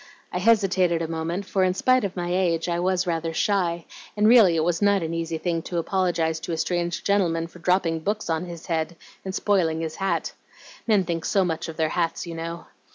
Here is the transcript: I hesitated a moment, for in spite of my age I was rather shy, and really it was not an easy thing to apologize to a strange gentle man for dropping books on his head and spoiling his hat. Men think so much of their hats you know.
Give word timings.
I 0.33 0.39
hesitated 0.39 1.03
a 1.03 1.07
moment, 1.07 1.45
for 1.45 1.63
in 1.63 1.75
spite 1.75 2.03
of 2.03 2.15
my 2.15 2.33
age 2.33 2.67
I 2.67 2.79
was 2.79 3.05
rather 3.05 3.35
shy, 3.35 3.85
and 4.17 4.27
really 4.27 4.55
it 4.55 4.63
was 4.63 4.81
not 4.81 5.03
an 5.03 5.13
easy 5.13 5.37
thing 5.37 5.61
to 5.69 5.77
apologize 5.77 6.39
to 6.39 6.51
a 6.53 6.57
strange 6.57 7.03
gentle 7.03 7.29
man 7.29 7.45
for 7.45 7.59
dropping 7.59 7.99
books 7.99 8.27
on 8.27 8.45
his 8.45 8.65
head 8.65 8.95
and 9.23 9.35
spoiling 9.35 9.79
his 9.81 9.97
hat. 9.97 10.33
Men 10.87 11.03
think 11.03 11.23
so 11.23 11.45
much 11.45 11.69
of 11.69 11.77
their 11.77 11.89
hats 11.89 12.25
you 12.25 12.33
know. 12.33 12.65